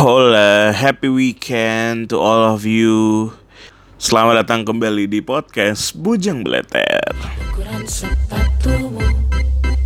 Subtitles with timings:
[0.00, 3.28] Hola, happy weekend to all of you.
[4.00, 7.04] Selamat datang kembali di podcast Bujang Beleter.
[7.52, 9.04] Ukuran sepatumu,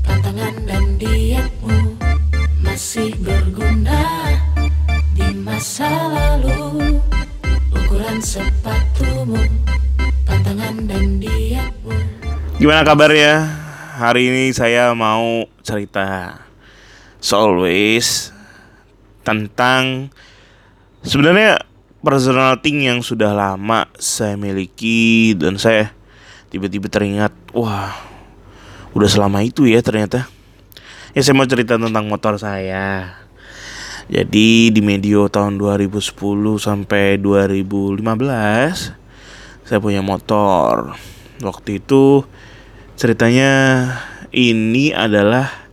[0.06, 1.98] tantangan dan dietmu
[2.62, 4.30] masih berguna
[5.18, 7.02] di masa lalu.
[7.74, 9.42] Ukuran sepatumu,
[10.30, 11.90] tantangan dan dietmu.
[12.62, 13.50] Gimana kabarnya?
[13.98, 16.38] Hari ini saya mau cerita
[17.18, 18.30] so always
[19.24, 20.12] tentang
[21.00, 21.64] sebenarnya
[22.04, 25.96] personal thing yang sudah lama saya miliki dan saya
[26.52, 27.96] tiba-tiba teringat wah
[28.94, 30.28] udah selama itu ya ternyata.
[31.16, 33.16] Ya saya mau cerita tentang motor saya.
[34.04, 36.12] Jadi di medio tahun 2010
[36.60, 38.04] sampai 2015
[39.64, 40.92] saya punya motor.
[41.40, 42.28] Waktu itu
[43.00, 43.50] ceritanya
[44.30, 45.63] ini adalah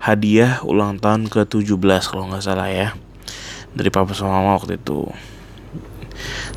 [0.00, 2.96] hadiah ulang tahun ke-17 kalau nggak salah ya
[3.76, 5.06] dari papa sama mama waktu itu.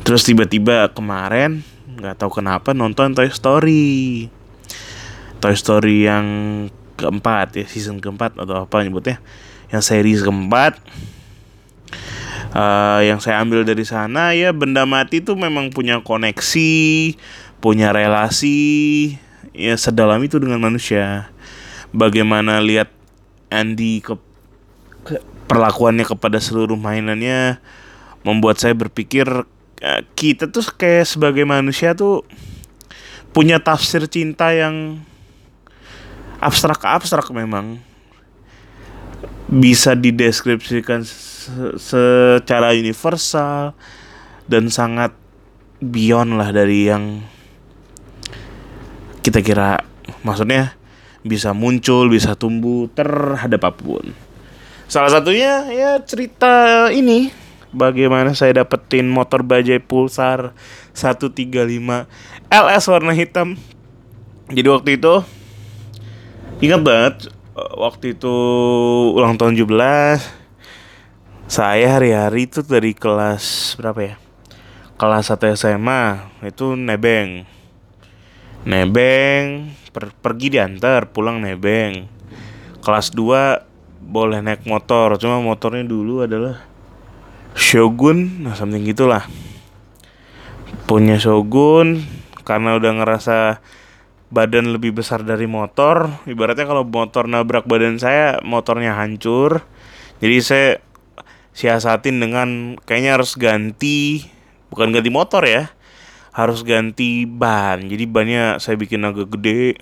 [0.02, 1.62] Terus tiba-tiba kemarin
[1.94, 4.26] nggak tahu kenapa nonton Toy Story.
[5.38, 6.26] Toy Story yang
[6.96, 9.20] keempat ya season keempat atau apa nyebutnya
[9.70, 10.80] yang series keempat.
[12.54, 16.70] Eh, yang saya ambil dari sana ya benda mati itu memang punya koneksi
[17.58, 19.10] punya relasi
[19.50, 21.30] ya sedalam itu dengan manusia.
[21.94, 22.90] Bagaimana lihat
[23.52, 24.14] Andy ke,
[25.44, 27.60] perlakuannya kepada seluruh mainannya
[28.24, 29.28] membuat saya berpikir
[29.84, 32.24] eh, kita tuh kayak sebagai manusia tuh
[33.34, 35.02] punya tafsir cinta yang
[36.40, 37.82] abstrak abstrak memang.
[39.44, 43.76] Bisa dideskripsikan se- secara universal
[44.48, 45.12] dan sangat
[45.84, 47.20] beyond lah dari yang
[49.20, 49.84] kita kira.
[50.24, 50.76] Maksudnya
[51.24, 54.12] bisa muncul bisa tumbuh terhadap apa pun.
[54.84, 57.32] Salah satunya ya cerita ini.
[57.74, 60.54] Bagaimana saya dapetin motor bajai pulsar
[60.94, 61.42] 135
[62.52, 63.58] LS warna hitam.
[64.52, 65.24] Jadi waktu itu
[66.62, 67.14] ingat banget
[67.58, 68.34] eh, waktu itu
[69.16, 70.44] ulang tahun 17
[71.50, 74.14] saya hari-hari itu dari kelas berapa ya?
[74.94, 77.42] Kelas 1 SMA itu nebeng.
[78.62, 82.10] Nebeng per- pergi diantar pulang nebeng.
[82.82, 86.60] Kelas 2 boleh naik motor cuma motornya dulu adalah
[87.54, 89.24] Shogun nah something gitulah.
[90.90, 92.02] Punya Shogun
[92.42, 93.62] karena udah ngerasa
[94.34, 99.62] badan lebih besar dari motor ibaratnya kalau motor nabrak badan saya motornya hancur.
[100.18, 100.68] Jadi saya
[101.54, 104.26] siasatin dengan kayaknya harus ganti
[104.74, 105.70] bukan ganti motor ya
[106.34, 107.78] harus ganti ban.
[107.86, 109.78] Jadi bannya saya bikin agak gede.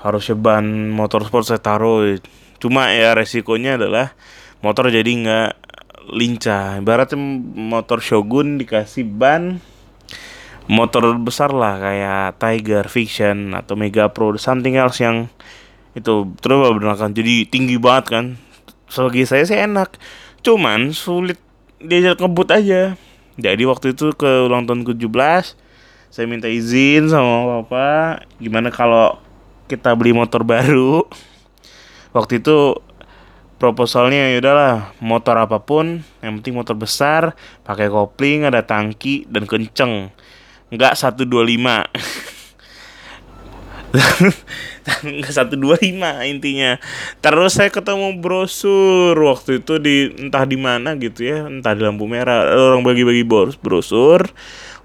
[0.00, 2.16] Harusnya ban motor sport saya taruh.
[2.56, 4.16] Cuma ya resikonya adalah
[4.64, 5.50] motor jadi nggak
[6.08, 6.80] lincah.
[6.80, 7.20] Ibaratnya
[7.52, 9.60] motor Shogun dikasih ban
[10.68, 15.32] motor besar lah kayak Tiger Fiction atau Mega Pro something else yang
[15.96, 16.60] itu terus
[16.96, 18.24] kan jadi tinggi banget kan.
[18.88, 20.00] Sebagai saya sih enak.
[20.40, 21.36] Cuman sulit
[21.76, 22.96] diajak ngebut aja
[23.38, 25.54] jadi waktu itu ke ulang tahun ke-17
[26.08, 29.20] saya minta izin sama bapak gimana kalau
[29.68, 31.04] kita beli motor baru.
[32.16, 32.80] Waktu itu
[33.60, 37.36] proposalnya ya udahlah motor apa pun yang penting motor besar
[37.68, 40.08] pakai kopling ada tangki dan kenceng.
[40.72, 41.28] Nggak 125
[43.88, 46.76] nggak 125 intinya.
[47.24, 51.48] Terus saya ketemu brosur waktu itu di entah di mana gitu ya.
[51.48, 52.52] Entah di lampu merah.
[52.52, 54.28] Orang bagi-bagi bros brosur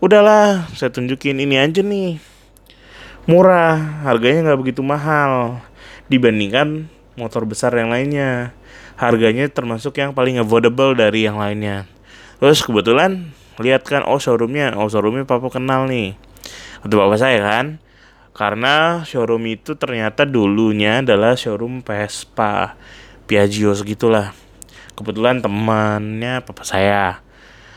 [0.04, 2.20] udahlah saya tunjukin ini aja nih.
[3.28, 4.04] Murah.
[4.08, 5.60] Harganya nggak begitu mahal.
[6.08, 6.88] Dibandingkan
[7.20, 8.56] motor besar yang lainnya.
[8.96, 11.90] Harganya termasuk yang paling affordable dari yang lainnya.
[12.40, 14.80] Terus kebetulan lihat kan oh showroomnya.
[14.80, 16.16] Oh showroomnya papa kenal nih.
[16.84, 17.83] Untuk bapak saya kan
[18.34, 22.74] karena showroom itu ternyata dulunya adalah showroom Vespa
[23.30, 24.34] Piaggio segitulah
[24.98, 27.22] kebetulan temannya papa saya.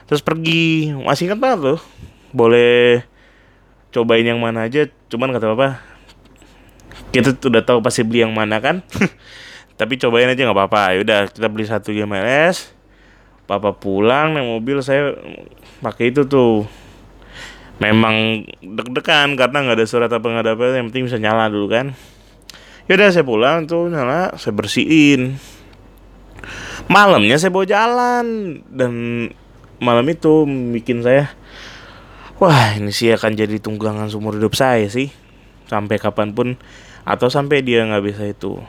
[0.09, 1.81] Terus pergi masih ingat banget loh.
[2.33, 3.05] Boleh
[3.93, 5.81] cobain yang mana aja cuman kata papa
[7.15, 8.81] kita udah tahu pasti beli yang mana kan?
[9.79, 10.97] Tapi cobain aja nggak apa-apa.
[10.97, 12.77] Yaudah kita beli satu GMLS
[13.47, 15.15] papa pulang naik mobil saya
[15.79, 16.67] pakai itu tuh
[17.77, 21.69] memang deg-degan karena nggak ada surat apa nggak ada apa yang penting bisa nyala dulu
[21.69, 21.93] kan.
[22.87, 25.37] Yaudah saya pulang tuh nyala saya bersihin.
[26.87, 28.27] Malamnya saya bawa jalan
[28.71, 28.93] dan
[29.83, 31.35] malam itu bikin saya
[32.41, 35.13] wah ini sih akan jadi tunggangan seumur hidup saya sih.
[35.67, 36.55] Sampai kapan pun
[37.03, 38.63] atau sampai dia nggak bisa itu.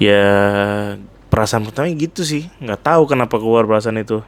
[0.00, 0.24] Ya
[1.30, 4.24] perasaan pertama gitu sih nggak tahu kenapa keluar perasaan itu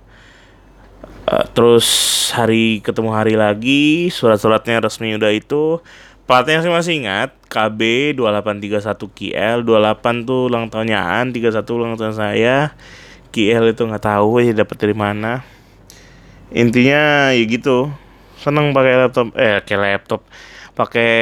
[1.33, 1.89] Eh, terus
[2.37, 5.81] hari ketemu hari lagi surat-suratnya resmi udah itu.
[6.29, 12.15] Platnya saya masih ingat KB 2831 KL 28 tuh ulang tahunnya An 31 ulang tahun
[12.21, 12.77] saya.
[13.33, 15.41] KL itu nggak tahu ya dapat dari mana.
[16.53, 17.89] Intinya ya gitu
[18.37, 20.21] seneng pakai laptop eh pakai laptop
[20.77, 21.13] pakai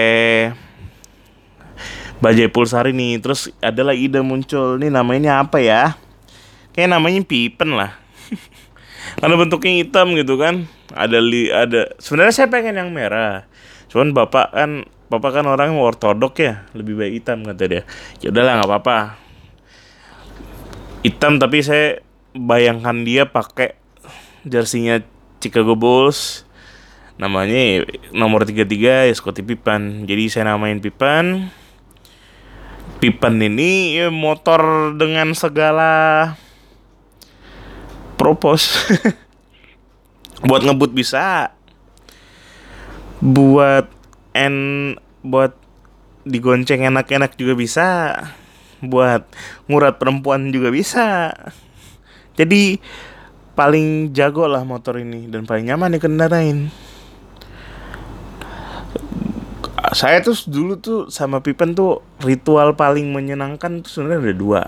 [2.19, 3.15] bajai pulsar ini.
[3.23, 5.95] Terus adalah ide muncul nih namanya apa ya?
[6.75, 8.10] Kayak namanya pipen lah
[9.19, 10.71] karena bentuknya hitam gitu kan.
[10.95, 13.49] Ada li ada sebenarnya saya pengen yang merah.
[13.91, 16.69] Cuman bapak kan bapak kan orang ortodok ya.
[16.77, 17.83] Lebih baik hitam kata dia.
[18.23, 18.99] Ya udahlah nggak apa-apa.
[21.03, 22.05] Hitam tapi saya
[22.37, 23.75] bayangkan dia pakai
[24.47, 25.03] jersinya
[25.43, 26.47] Chicago Bulls.
[27.21, 27.85] Namanya
[28.17, 30.09] nomor 33 ya Scottie Pippen.
[30.09, 31.53] Jadi saya namain Pippen.
[33.01, 36.37] Pippen ini ya, motor dengan segala
[38.21, 38.77] propos
[40.49, 41.57] buat ngebut bisa.
[43.25, 43.89] Buat
[44.37, 44.57] en
[45.25, 45.57] buat
[46.29, 47.89] digonceng enak-enak juga bisa.
[48.85, 49.25] Buat
[49.73, 51.33] ngurat perempuan juga bisa.
[52.37, 52.77] Jadi
[53.57, 56.73] paling jago lah motor ini dan paling nyaman dikendarain
[59.91, 64.63] saya tuh dulu tuh sama Pippen tuh ritual paling menyenangkan tuh sebenarnya ada dua.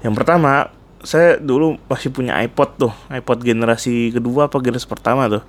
[0.00, 0.72] Yang pertama
[1.02, 5.42] saya dulu masih punya iPod tuh iPod generasi kedua apa generasi pertama tuh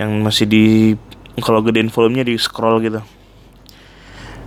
[0.00, 0.64] yang masih di
[1.38, 2.98] kalau gedein volumenya di scroll gitu.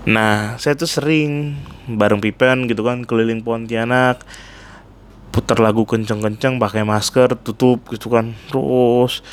[0.10, 1.56] Nah saya tuh sering
[1.88, 4.26] bareng Pippen gitu kan keliling Pontianak
[5.32, 9.24] putar lagu kenceng-kenceng pakai masker tutup gitu kan terus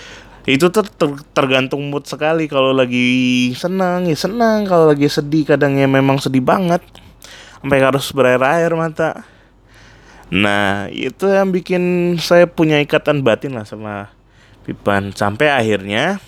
[0.47, 2.47] itu tuh ter- tergantung mood sekali.
[2.47, 6.81] Kalau lagi senang ya senang kalau lagi sedih kadang ya memang sedih banget
[7.59, 9.38] sampai harus berair-air mata
[10.29, 14.13] Nah, itu yang bikin saya punya ikatan batin lah sama
[14.69, 16.21] Pipan sampai akhirnya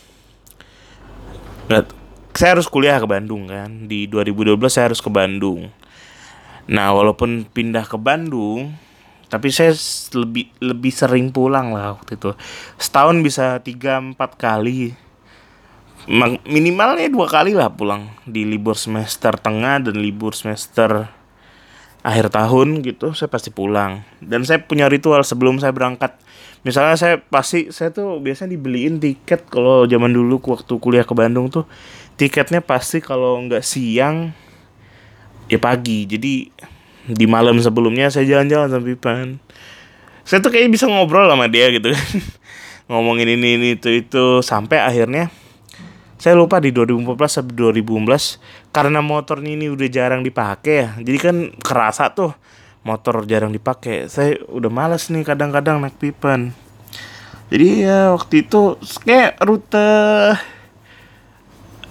[2.32, 3.85] saya harus kuliah ke Bandung kan.
[3.85, 5.69] Di 2012 saya harus ke Bandung.
[6.64, 8.73] Nah, walaupun pindah ke Bandung,
[9.29, 9.76] tapi saya
[10.17, 12.32] lebih lebih sering pulang lah waktu itu.
[12.81, 14.97] Setahun bisa 3 4 kali.
[16.49, 21.12] Minimalnya dua kali lah pulang di libur semester tengah dan libur semester
[22.00, 24.05] akhir tahun gitu saya pasti pulang.
[24.20, 26.17] Dan saya punya ritual sebelum saya berangkat.
[26.64, 31.49] Misalnya saya pasti saya tuh biasanya dibeliin tiket kalau zaman dulu waktu kuliah ke Bandung
[31.49, 31.64] tuh
[32.20, 34.32] tiketnya pasti kalau nggak siang
[35.49, 36.05] ya pagi.
[36.05, 36.52] Jadi
[37.11, 39.41] di malam sebelumnya saya jalan-jalan sama Pipan
[40.31, 42.06] saya tuh kayaknya bisa ngobrol sama dia gitu kan.
[42.91, 44.47] Ngomongin ini ini itu itu.
[44.47, 45.26] Sampai akhirnya
[46.20, 50.88] saya lupa di 2014 sampai 2015 karena motornya ini udah jarang dipakai ya.
[51.00, 52.37] Jadi kan kerasa tuh
[52.84, 54.06] motor jarang dipakai.
[54.12, 56.52] Saya udah malas nih kadang-kadang naik pipan
[57.50, 59.90] jadi ya waktu itu kayak rute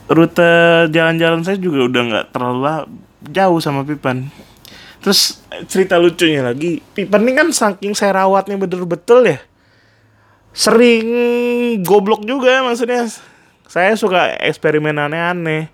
[0.08, 0.52] rute
[0.90, 2.88] jalan-jalan saya juga udah nggak terlalu la-
[3.28, 4.32] jauh sama pipan
[5.04, 9.40] terus cerita lucunya lagi pipan ini kan saking saya rawatnya betul-betul ya.
[10.50, 11.08] Sering
[11.86, 13.06] goblok juga maksudnya
[13.70, 15.70] saya suka eksperimen aneh-aneh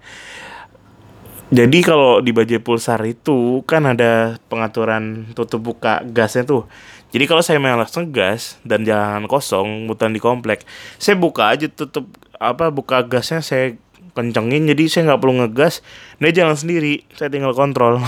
[1.54, 6.66] jadi kalau di bajai pulsar itu kan ada pengaturan tutup buka gasnya tuh.
[7.14, 10.66] Jadi kalau saya malas ngegas dan jalan kosong mutan di komplek
[10.98, 12.10] saya buka aja tutup
[12.42, 13.78] apa buka gasnya saya
[14.18, 14.66] kencengin.
[14.74, 15.86] Jadi saya nggak perlu ngegas
[16.18, 18.02] dia jalan sendiri saya tinggal kontrol.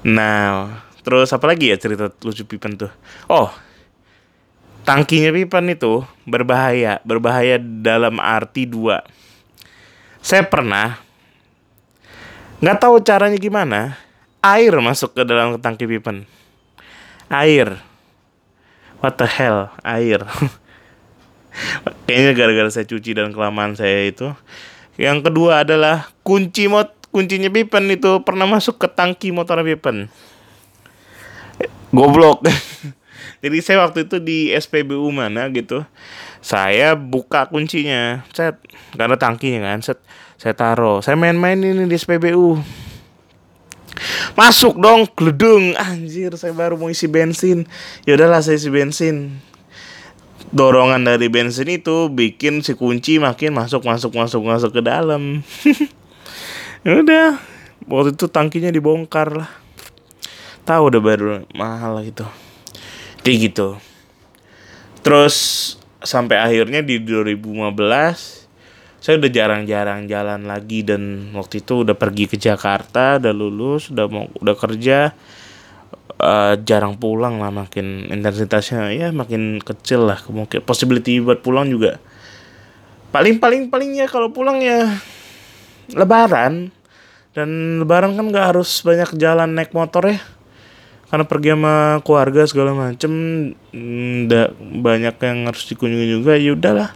[0.00, 2.88] Nah terus apa lagi ya cerita lucu pipen tuh?
[3.28, 3.52] Oh
[4.84, 9.04] tangkinya pipan itu berbahaya, berbahaya dalam arti dua.
[10.20, 11.00] Saya pernah
[12.60, 13.96] nggak tahu caranya gimana,
[14.44, 16.28] air masuk ke dalam tangki pipan.
[17.30, 17.80] Air.
[19.00, 20.20] What the hell, air.
[22.04, 24.28] Kayaknya gara-gara saya cuci dan kelamaan saya itu.
[25.00, 30.12] Yang kedua adalah kunci mot kuncinya pipan itu pernah masuk ke tangki motor pipan.
[31.90, 32.44] Goblok.
[33.40, 35.80] Jadi saya waktu itu di SPBU mana gitu.
[36.44, 38.60] Saya buka kuncinya, set
[38.92, 39.98] karena tangkinya kan, set
[40.36, 41.00] saya taruh.
[41.00, 42.60] Saya main-main ini di SPBU.
[44.36, 45.72] Masuk dong, gledung.
[45.76, 47.64] Anjir, saya baru mau isi bensin.
[48.04, 49.40] Ya udahlah saya isi bensin.
[50.52, 55.44] Dorongan dari bensin itu bikin si kunci makin masuk masuk masuk masuk ke dalam.
[56.84, 57.40] ya udah,
[57.88, 59.50] waktu itu tangkinya dibongkar lah.
[60.64, 62.49] Tahu udah baru mahal gitu
[63.24, 63.68] kayak gitu.
[65.00, 65.36] Terus
[66.00, 68.40] sampai akhirnya di 2015
[69.00, 74.06] saya udah jarang-jarang jalan lagi dan waktu itu udah pergi ke Jakarta udah lulus udah
[74.12, 75.16] mau udah kerja
[76.20, 78.92] eh, jarang pulang lah makin intensitasnya.
[78.92, 81.96] Ya makin kecil lah kemungkinan possibility buat pulang juga.
[83.10, 85.00] Paling paling paling ya kalau pulang ya
[85.96, 86.72] lebaran.
[87.30, 90.18] Dan lebaran kan nggak harus banyak jalan naik motor ya
[91.10, 93.10] karena pergi sama keluarga segala macem
[94.30, 94.48] nggak
[94.78, 96.94] banyak yang harus dikunjungi juga ya udahlah.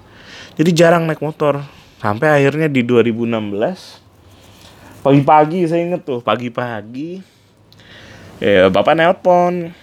[0.54, 1.66] Jadi jarang naik motor.
[1.98, 3.26] Sampai akhirnya di 2016
[5.02, 7.20] pagi-pagi saya inget tuh pagi-pagi
[8.38, 9.74] ya bapak nelpon.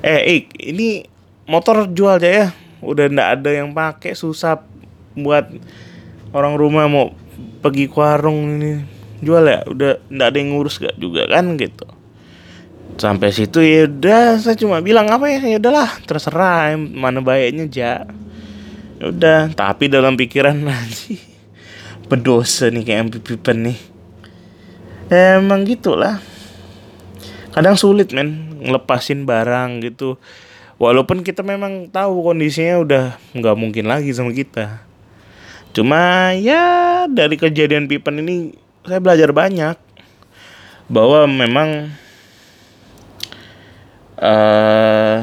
[0.00, 1.04] Eh Ik ini
[1.44, 2.46] motor jual aja ya.
[2.80, 4.64] Udah ndak ada yang pakai susah
[5.12, 5.44] buat
[6.32, 7.12] orang rumah mau
[7.60, 8.80] pergi ke warung ini.
[9.20, 11.97] Jual ya udah ndak ada yang ngurus gak juga kan gitu
[12.96, 15.44] sampai situ ya udah saya cuma bilang apa ya?
[15.44, 17.92] Ya udahlah terserah mana baiknya ja.
[18.98, 21.20] Ya udah tapi dalam pikiran nanti
[22.08, 23.78] berdosa nih kayak MP Pippen nih.
[25.12, 26.20] Emang gitulah.
[27.52, 30.16] Kadang sulit men ngelepasin barang gitu.
[30.78, 33.04] Walaupun kita memang tahu kondisinya udah
[33.34, 34.84] nggak mungkin lagi sama kita.
[35.74, 39.76] Cuma ya dari kejadian Pippen ini saya belajar banyak.
[40.88, 41.92] Bahwa memang
[44.18, 45.18] eh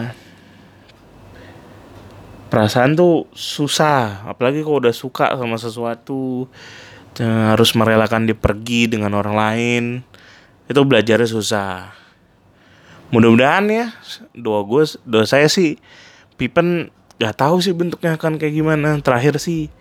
[2.47, 6.47] perasaan tuh susah apalagi kalau udah suka sama sesuatu
[7.19, 9.83] harus merelakan dia pergi dengan orang lain
[10.65, 11.93] itu belajarnya susah.
[13.13, 13.85] Mudah-mudahan ya
[14.33, 15.77] doa gue doa saya sih
[16.35, 18.99] Pippen gak tahu sih bentuknya akan kayak gimana.
[18.99, 19.71] Terakhir sih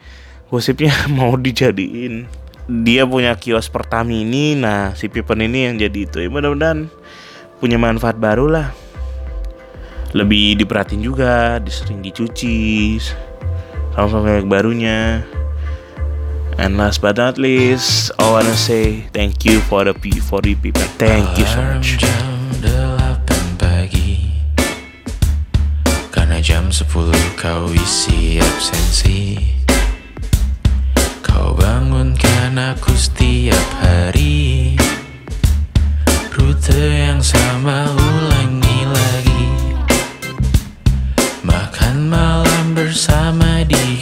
[0.53, 2.29] gosipnya mau dijadiin.
[2.65, 6.23] Dia punya kios Pertamini nah si Pippen ini yang jadi itu.
[6.23, 6.87] Ya mudah-mudahan
[7.59, 8.84] punya manfaat baru lah
[10.15, 13.03] lebih diperhatiin juga, disering dicuci,
[13.99, 15.27] sama kayak barunya.
[16.55, 19.93] And last but not least, I wanna say thank you for the
[20.23, 20.87] for the people.
[21.03, 21.99] Thank you so much.
[21.99, 22.31] jam
[22.63, 24.31] 8 pagi
[26.15, 26.87] Karena jam 10
[27.35, 29.37] kau isi absensi
[31.21, 34.79] Kau bangunkan aku setiap hari
[36.33, 38.64] Rute yang sama ulang
[41.95, 43.94] malam bersama dia